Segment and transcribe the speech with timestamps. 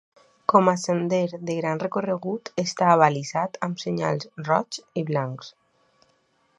[0.53, 5.55] Com a sender de gran recorregut està abalisat amb senyals roigs i blancs.